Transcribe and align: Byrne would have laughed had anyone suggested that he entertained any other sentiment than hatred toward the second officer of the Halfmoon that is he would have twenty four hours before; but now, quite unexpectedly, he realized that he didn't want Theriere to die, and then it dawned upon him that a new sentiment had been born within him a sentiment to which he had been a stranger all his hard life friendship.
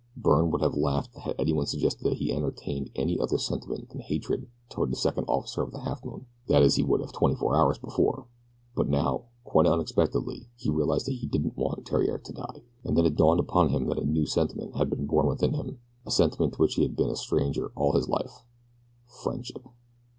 Byrne 0.17 0.49
would 0.49 0.61
have 0.61 0.73
laughed 0.73 1.15
had 1.15 1.35
anyone 1.37 1.67
suggested 1.67 2.03
that 2.05 2.17
he 2.17 2.33
entertained 2.33 2.89
any 2.95 3.19
other 3.19 3.37
sentiment 3.37 3.89
than 3.89 4.01
hatred 4.01 4.47
toward 4.67 4.91
the 4.91 4.95
second 4.95 5.25
officer 5.25 5.61
of 5.61 5.71
the 5.71 5.81
Halfmoon 5.81 6.25
that 6.47 6.63
is 6.63 6.73
he 6.73 6.81
would 6.83 7.01
have 7.01 7.11
twenty 7.13 7.35
four 7.35 7.55
hours 7.55 7.77
before; 7.77 8.25
but 8.75 8.89
now, 8.89 9.25
quite 9.43 9.67
unexpectedly, 9.67 10.47
he 10.57 10.71
realized 10.71 11.05
that 11.05 11.13
he 11.21 11.27
didn't 11.27 11.55
want 11.55 11.87
Theriere 11.87 12.17
to 12.17 12.33
die, 12.33 12.63
and 12.83 12.97
then 12.97 13.05
it 13.05 13.15
dawned 13.15 13.39
upon 13.41 13.69
him 13.69 13.85
that 13.89 13.99
a 13.99 14.03
new 14.03 14.25
sentiment 14.25 14.75
had 14.75 14.89
been 14.89 15.05
born 15.05 15.27
within 15.27 15.53
him 15.53 15.77
a 16.03 16.09
sentiment 16.09 16.53
to 16.53 16.57
which 16.63 16.73
he 16.73 16.81
had 16.81 16.95
been 16.95 17.11
a 17.11 17.15
stranger 17.15 17.71
all 17.75 17.93
his 17.93 18.07
hard 18.07 18.23
life 18.23 18.41
friendship. 19.05 19.67